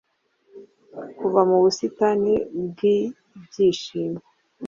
kuva 1.17 1.41
mu 1.49 1.57
busitani 1.63 2.33
bw'ibyishimo 2.67 4.19